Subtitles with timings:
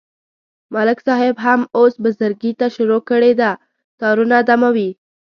[0.73, 3.51] ملک صاحب هم اوس بزرگی ته شروع کړې ده،
[3.99, 4.89] تارونه دموي.